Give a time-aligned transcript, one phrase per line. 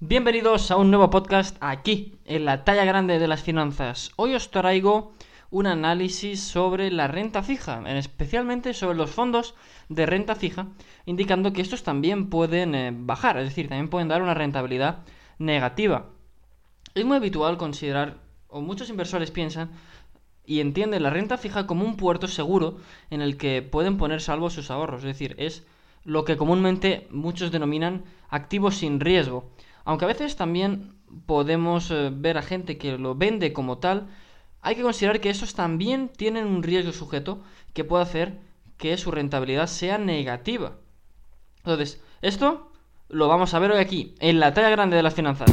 [0.00, 4.12] Bienvenidos a un nuevo podcast aquí, en la talla grande de las finanzas.
[4.16, 5.14] Hoy os traigo
[5.50, 9.54] un análisis sobre la renta fija, especialmente sobre los fondos
[9.88, 10.66] de renta fija,
[11.06, 14.98] indicando que estos también pueden eh, bajar, es decir, también pueden dar una rentabilidad
[15.38, 16.10] negativa.
[16.94, 18.18] Es muy habitual considerar,
[18.48, 19.70] o muchos inversores piensan,
[20.44, 22.76] y entienden la renta fija como un puerto seguro
[23.08, 25.66] en el que pueden poner salvo sus ahorros, es decir, es
[26.04, 29.50] lo que comúnmente muchos denominan activos sin riesgo.
[29.86, 30.94] Aunque a veces también
[31.26, 34.08] podemos eh, ver a gente que lo vende como tal,
[34.60, 37.40] hay que considerar que esos también tienen un riesgo sujeto
[37.72, 38.40] que puede hacer
[38.78, 40.72] que su rentabilidad sea negativa.
[41.58, 42.72] Entonces, esto
[43.08, 45.50] lo vamos a ver hoy aquí, en la talla grande de las finanzas.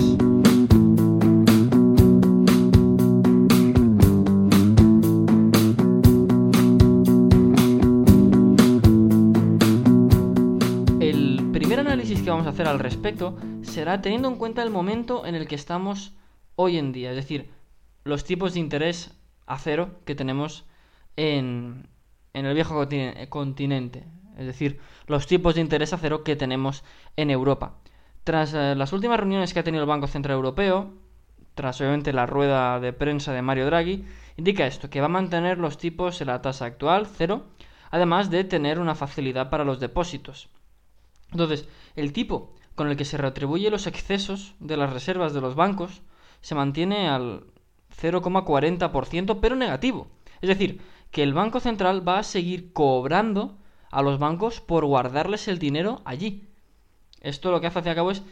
[11.00, 13.38] El primer análisis que vamos a hacer al respecto
[13.73, 16.13] será teniendo en cuenta el momento en el que estamos
[16.55, 17.50] hoy en día, es decir,
[18.04, 19.16] los tipos de interés
[19.48, 20.66] a cero que tenemos
[21.16, 21.88] en,
[22.34, 22.88] el viejo
[23.29, 24.05] continente,
[24.38, 26.84] es decir, los tipos de interés a cero que tenemos
[27.18, 27.74] en Europa.
[28.24, 30.94] Tras eh, las últimas reuniones que ha tenido el Banco Central Europeo,
[31.55, 34.05] tras obviamente la rueda de prensa de Mario Draghi,
[34.38, 37.48] indica esto, que va a mantener los tipos en la tasa actual, cero,
[37.90, 40.49] además de tener una facilidad para los depósitos.
[41.32, 45.55] Entonces, el tipo con el que se retribuye los excesos de las reservas de los
[45.55, 46.02] bancos
[46.41, 47.46] se mantiene al
[48.02, 50.07] 0,40%, pero negativo.
[50.41, 53.57] Es decir, que el Banco Central va a seguir cobrando
[53.91, 56.48] a los bancos por guardarles el dinero allí.
[57.21, 58.24] Esto lo que hace hacia cabo es,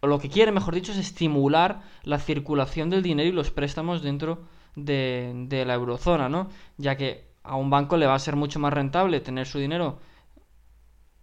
[0.00, 4.02] o lo que quiere, mejor dicho, es estimular la circulación del dinero y los préstamos
[4.02, 4.44] dentro
[4.76, 6.48] de, de la eurozona, ¿no?
[6.76, 9.98] Ya que a un banco le va a ser mucho más rentable tener su dinero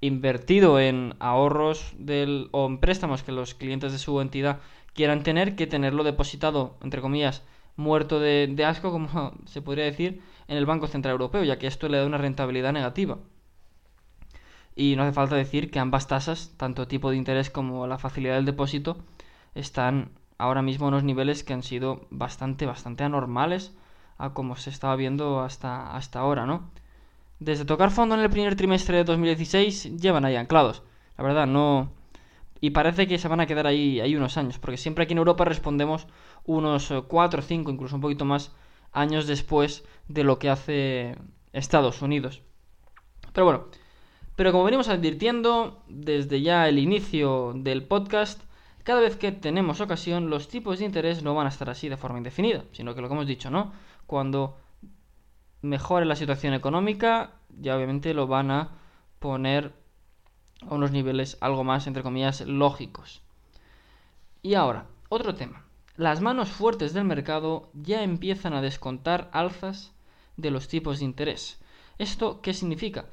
[0.08, 1.96] invertido en ahorros
[2.52, 4.60] o en préstamos que los clientes de su entidad
[4.94, 7.44] quieran tener que tenerlo depositado, entre comillas,
[7.76, 11.88] muerto de, asco, como se podría decir, en el Banco Central Europeo, ya que esto
[11.88, 13.20] le da una rentabilidad negativa.
[14.76, 18.36] Y no hace falta decir que ambas tasas, tanto tipo de interés como la facilidad
[18.36, 18.98] del depósito,
[19.56, 23.74] están ahora mismo en unos niveles que han sido bastante, bastante anormales
[24.18, 26.70] a como se estaba viendo hasta, hasta ahora, ¿no?
[27.40, 30.84] Desde tocar fondo en el primer trimestre de 2016 llevan ahí anclados.
[31.18, 31.92] La verdad, no...
[32.60, 35.20] Y parece que se van a quedar ahí, ahí unos años, porque siempre aquí en
[35.20, 36.08] Europa respondemos
[36.46, 38.52] unos 4, 5, incluso un poquito más
[38.92, 41.16] años después de lo que hace
[41.54, 42.42] Estados Unidos.
[43.32, 43.66] Pero bueno,
[44.36, 48.42] pero como venimos advirtiendo desde ya el inicio del podcast,
[48.84, 51.98] cada vez que tenemos ocasión, los tipos de interés no van a estar así de
[51.98, 53.74] forma indefinida, sino que lo que hemos dicho, ¿no?
[54.08, 54.58] Cuando
[55.62, 58.72] mejore la situación económica, ya obviamente lo van a
[59.20, 59.74] poner
[60.62, 63.22] a unos niveles algo más, entre comillas, lógicos.
[64.42, 65.66] Y ahora, otro tema.
[65.96, 69.94] Las manos fuertes del mercado ya empiezan a descontar alzas
[70.36, 71.60] de los tipos de interés.
[71.98, 73.06] ¿Esto qué significa?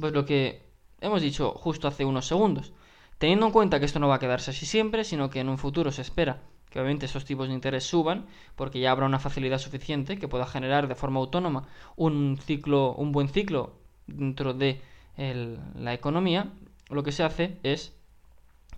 [0.00, 0.66] Pues lo que
[1.00, 2.72] hemos dicho justo hace unos segundos.
[3.18, 5.58] Teniendo en cuenta que esto no va a quedarse así siempre, sino que en un
[5.58, 9.58] futuro se espera que obviamente esos tipos de interés suban, porque ya habrá una facilidad
[9.58, 13.74] suficiente que pueda generar de forma autónoma un ciclo, un buen ciclo
[14.06, 14.80] dentro de
[15.16, 16.52] la economía,
[16.90, 17.92] lo que se hace es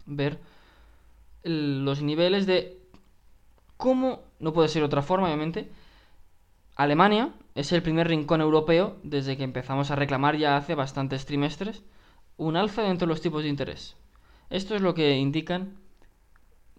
[0.06, 0.40] ver
[1.42, 2.78] los niveles de
[3.76, 5.70] cómo, no puede ser otra forma, obviamente,
[6.76, 11.82] Alemania es el primer rincón europeo desde que empezamos a reclamar ya hace bastantes trimestres
[12.36, 13.96] un alza dentro de los tipos de interés.
[14.48, 15.76] Esto es lo que indican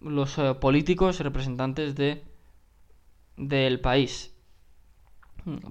[0.04, 2.24] los eh, políticos representantes de
[3.36, 4.34] del país.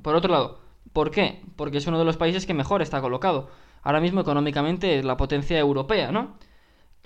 [0.02, 0.62] Por otro lado,
[0.94, 1.42] ¿por qué?
[1.56, 3.50] Porque es uno de los países que mejor está colocado.
[3.84, 6.36] Ahora mismo económicamente es la potencia europea, ¿no?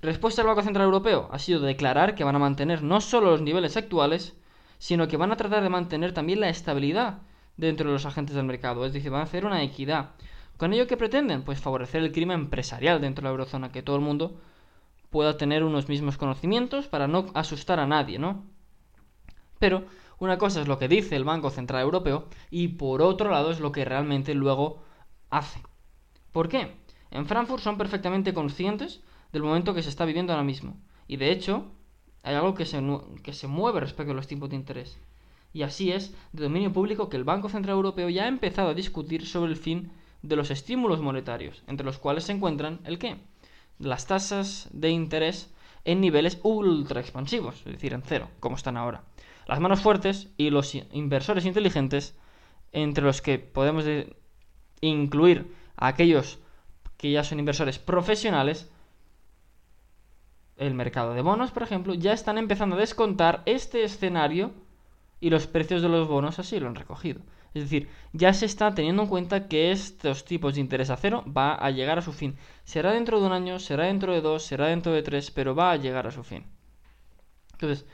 [0.01, 3.41] Respuesta del Banco Central Europeo ha sido declarar que van a mantener no solo los
[3.41, 4.35] niveles actuales,
[4.77, 7.19] sino que van a tratar de mantener también la estabilidad
[7.57, 10.11] dentro de los agentes del mercado, es decir, van a hacer una equidad.
[10.57, 11.43] ¿Con ello qué pretenden?
[11.43, 14.39] Pues favorecer el clima empresarial dentro de la eurozona, que todo el mundo
[15.15, 18.43] pueda tener unos mismos conocimientos para no asustar a nadie, ¿no?
[19.59, 19.85] Pero
[20.19, 23.61] una cosa es lo que dice el Banco Central Europeo y por otro lado es
[23.61, 24.83] lo que realmente luego
[25.29, 25.61] hace.
[26.33, 26.75] ¿Por qué?
[27.11, 30.75] En Frankfurt son perfectamente conscientes del momento que se está viviendo ahora mismo.
[31.07, 31.63] Y de hecho,
[32.21, 32.83] hay algo que se,
[33.23, 34.99] que se mueve respecto a los tipos de interés.
[35.53, 38.73] Y así es de dominio público que el Banco Central Europeo ya ha empezado a
[38.73, 39.93] discutir sobre el fin
[40.23, 43.15] de los estímulos monetarios, entre los cuales se encuentran el qué?
[43.79, 49.03] Las tasas de interés en niveles ultra expansivos, es decir, en cero, como están ahora.
[49.47, 52.15] Las manos fuertes y los inversores inteligentes,
[52.71, 53.85] entre los que podemos
[54.81, 56.39] incluir a aquellos
[56.97, 58.69] que ya son inversores profesionales,
[60.57, 64.53] el mercado de bonos, por ejemplo, ya están empezando a descontar este escenario
[65.19, 67.21] y los precios de los bonos así lo han recogido.
[67.55, 71.23] Es decir, ya se está teniendo en cuenta que estos tipos de interés a cero
[71.25, 72.35] va a llegar a su fin.
[72.65, 75.71] Será dentro de un año, será dentro de dos, será dentro de tres, pero va
[75.71, 76.45] a llegar a su fin.
[77.53, 77.85] Entonces,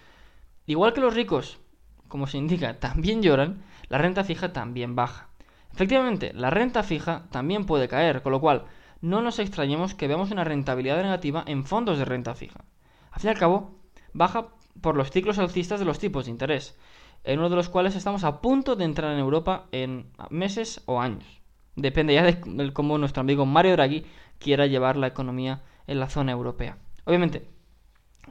[0.66, 1.60] igual que los ricos,
[2.08, 5.30] como se indica, también lloran, la renta fija también baja.
[5.72, 8.66] Efectivamente, la renta fija también puede caer, con lo cual
[9.00, 12.66] no nos extrañemos que veamos una rentabilidad negativa en fondos de renta fija.
[13.12, 13.76] Al fin y al cabo,
[14.12, 14.48] baja
[14.82, 16.76] por los ciclos alcistas de los tipos de interés,
[17.24, 21.00] en uno de los cuales estamos a punto de entrar en Europa en meses o
[21.00, 21.42] años.
[21.76, 24.06] Depende ya de cómo nuestro amigo Mario Draghi
[24.40, 26.78] quiera llevar la economía en la zona europea.
[27.06, 27.48] Obviamente,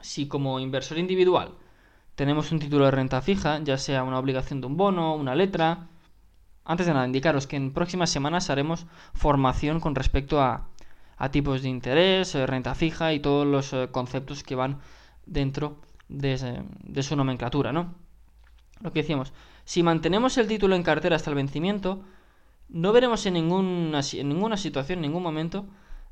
[0.01, 1.53] si como inversor individual
[2.15, 5.87] tenemos un título de renta fija, ya sea una obligación de un bono, una letra,
[6.63, 10.67] antes de nada, indicaros que en próximas semanas haremos formación con respecto a,
[11.31, 14.79] tipos de interés, eh, renta fija y todos los eh, conceptos que van
[15.25, 15.77] dentro
[16.09, 17.93] de, de, su nomenclatura, ¿no?
[18.81, 19.33] Lo que decíamos,
[19.63, 22.03] si mantenemos el título en cartera hasta el vencimiento,
[22.69, 25.67] no veremos en ninguna, en ninguna situación, en ningún momento,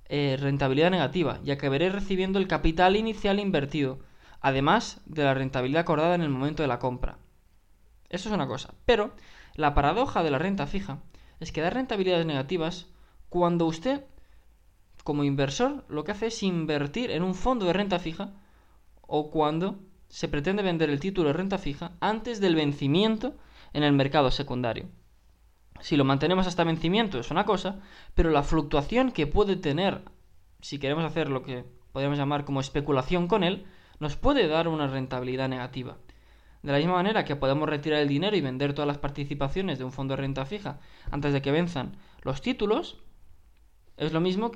[0.06, 4.00] eh, rentabilidad negativa, ya que veré recibiendo el capital inicial invertido,
[4.42, 7.18] además de la rentabilidad acordada en el momento de la compra.
[8.10, 8.74] Eso es una cosa.
[8.86, 9.14] Pero
[9.56, 11.00] la paradoja de la renta fija
[11.40, 12.88] es que da rentabilidades negativas
[13.30, 14.04] cuando usted,
[15.04, 18.34] como inversor, lo que hace es invertir en un fondo de renta fija
[19.02, 23.36] o cuando se pretende vender el título de renta fija antes del vencimiento
[23.74, 24.88] en el mercado secundario.
[25.80, 27.80] Si lo mantenemos hasta vencimiento es una cosa,
[28.16, 30.04] pero la fluctuación que puede tener,
[30.62, 31.64] si queremos hacer lo que
[31.94, 33.66] podríamos llamar como especulación con él,
[34.00, 35.98] nos puede dar una rentabilidad negativa.
[36.62, 39.86] De la misma manera que podemos retirar el dinero y vender todas las participaciones de
[39.86, 40.80] un fondo de renta fija
[41.10, 42.98] antes de que venzan los títulos,
[43.96, 44.52] es lo mismo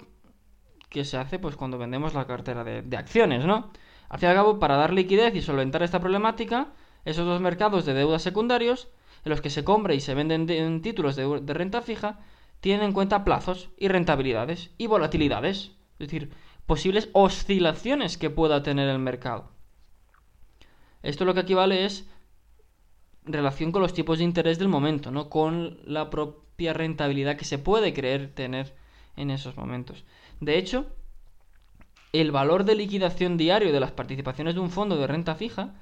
[0.90, 3.72] que se hace pues cuando vendemos la cartera de, acciones, ¿no?
[4.14, 6.68] Al fin y al cabo, para dar liquidez y solventar esta problemática,
[7.04, 8.90] esos dos mercados de deuda secundarios,
[9.26, 12.20] en los que se compra y se venden en títulos de, de renta fija,
[12.60, 16.30] tienen en cuenta plazos y rentabilidades y volatilidades, es decir,
[16.68, 19.50] posibles oscilaciones que pueda tener el mercado.
[21.02, 22.08] Esto lo que equivale es
[23.24, 25.28] relación con los tipos de interés del momento, ¿no?
[25.32, 28.76] Con la propia rentabilidad que se puede creer tener
[29.16, 30.04] en esos momentos.
[30.40, 30.86] De hecho,
[32.14, 35.74] el valor de liquidación diario de las participaciones de un fondo de renta fija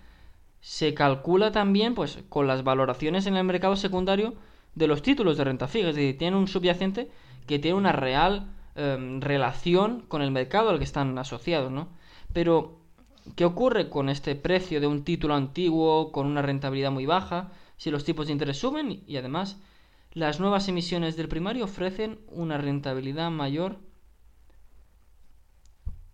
[0.61, 4.33] se calcula también pues con las valoraciones en el mercado secundario
[4.73, 7.09] de los títulos de renta fija, es decir, tiene un subyacente
[7.45, 11.89] que tiene una real em, relación con el mercado al que están asociados, ¿no?
[12.33, 12.81] Pero
[13.35, 17.91] ¿Qué ocurre con este precio de un título antiguo con una rentabilidad muy baja si
[17.91, 19.59] los tipos de interés suben y además
[20.13, 23.77] las nuevas emisiones del primario ofrecen una rentabilidad mayor?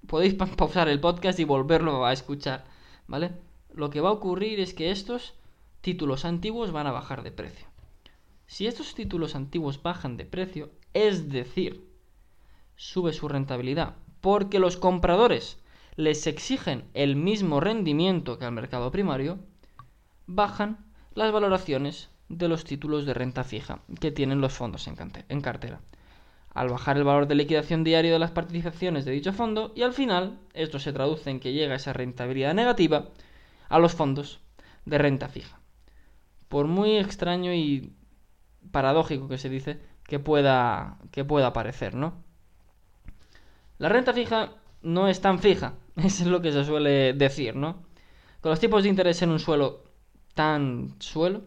[0.08, 2.66] Podéis pausar el podcast y volverlo a escuchar,
[3.08, 3.32] ¿vale?
[3.74, 5.36] Lo que va a ocurrir es que estos
[5.82, 7.68] títulos antiguos van a bajar de precio.
[8.48, 11.86] Si estos títulos antiguos bajan de precio, es decir,
[12.78, 15.60] sube su rentabilidad, porque los compradores
[15.98, 19.40] les exigen el mismo rendimiento que al mercado primario,
[20.28, 25.82] bajan las valoraciones de los títulos de renta fija que tienen los fondos en cartera.
[26.58, 29.94] Al bajar el valor de liquidación diario de las participaciones de dicho fondo y al
[29.94, 33.10] final esto se traduce en que llega esa rentabilidad negativa
[33.70, 34.40] a los fondos
[34.84, 35.60] de renta fija.
[36.48, 37.94] Por muy extraño y
[38.72, 42.24] paradójico que se dice que pueda, que pueda parecer, ¿no?
[43.78, 47.84] La renta fija no es tan fija es lo que se suele decir, ¿no?
[48.42, 49.84] Con los tipos de interés en un suelo
[50.34, 51.44] tan suelo,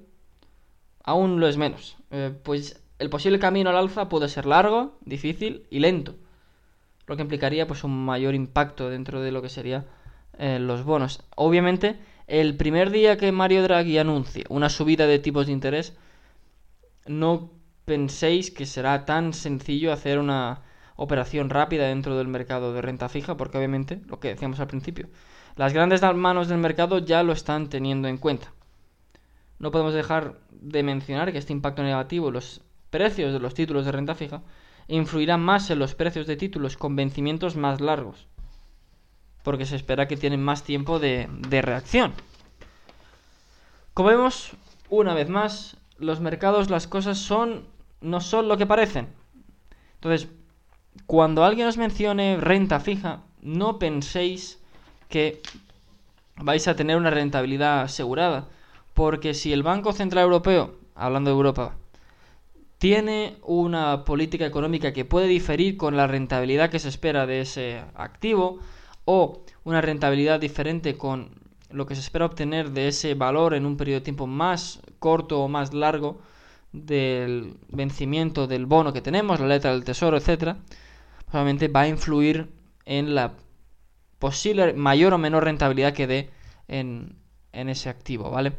[1.02, 1.96] aún lo es menos.
[2.12, 6.16] Eh, pues el posible camino al alza puede ser largo, difícil y lento,
[7.06, 9.86] lo que implicaría pues un mayor impacto dentro de lo que serían
[10.38, 11.24] eh, los bonos.
[11.34, 15.96] Obviamente, el primer día que Mario Draghi anuncie una subida de tipos de interés,
[17.06, 17.50] no
[17.86, 20.60] penséis que será tan sencillo hacer una
[20.96, 25.08] operación rápida dentro del mercado de renta fija, porque obviamente, lo que decíamos al principio,
[25.56, 28.52] las grandes manos del mercado ya lo están teniendo en cuenta.
[29.58, 33.92] No podemos dejar de mencionar que este impacto negativo los precios de los títulos de
[33.92, 34.42] renta fija
[34.88, 38.26] influirá más en los precios de títulos con vencimientos más largos,
[39.42, 42.12] porque se espera que tienen más tiempo de, de reacción.
[43.94, 44.52] Como vemos,
[44.88, 47.64] una vez más, los mercados, las cosas son
[48.00, 49.08] no son lo que parecen.
[49.94, 50.28] Entonces,
[51.06, 54.58] cuando alguien os mencione renta fija, no penséis
[55.08, 55.42] que
[56.36, 58.48] vais a tener una rentabilidad asegurada.
[58.94, 61.76] Porque si el Banco Central Europeo, hablando de Europa,
[62.80, 67.82] tiene una política económica que puede diferir con la rentabilidad que se espera de ese
[67.94, 68.58] activo,
[69.04, 71.28] o una rentabilidad diferente con
[71.68, 75.42] lo que se espera obtener de ese valor en un periodo de tiempo más corto
[75.42, 76.22] o más largo
[76.72, 80.56] del vencimiento del bono que tenemos, la letra del tesoro, etcétera,
[81.26, 82.48] probablemente va a influir
[82.86, 83.34] en la
[84.18, 86.30] posible mayor o menor rentabilidad que dé
[86.66, 87.16] en,
[87.52, 88.54] en ese activo, ¿vale?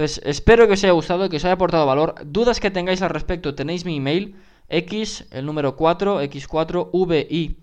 [0.00, 2.14] Entonces, espero que os haya gustado, que os haya aportado valor.
[2.24, 4.34] Dudas que tengáis al respecto, tenéis mi email,
[4.70, 7.58] x, el número 4, x4, vi,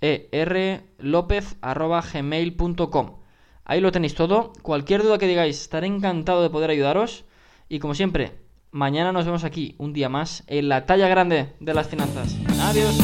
[0.00, 3.18] e, r, lópez, arroba, gmail.com.
[3.64, 4.52] Ahí lo tenéis todo.
[4.62, 7.24] Cualquier duda que digáis, estaré encantado de poder ayudaros.
[7.68, 8.32] Y como siempre,
[8.72, 12.36] mañana nos vemos aquí, un día más, en la talla grande de las finanzas.
[12.62, 12.98] Adiós.